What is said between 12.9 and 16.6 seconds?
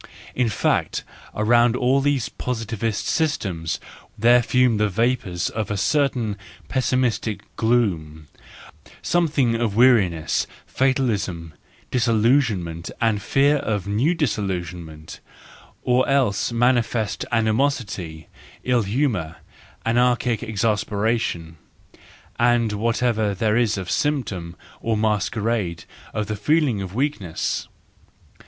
and fear of new disillusionment—or else